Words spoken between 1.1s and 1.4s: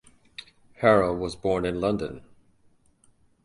was